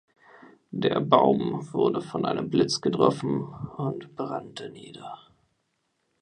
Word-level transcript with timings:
Der 0.71 0.99
Baum 0.99 1.71
wurde 1.73 2.01
von 2.01 2.25
einem 2.25 2.49
Blitz 2.49 2.81
getroffen 2.81 3.43
und 3.43 4.15
brannte 4.15 4.71
nieder. 4.71 5.19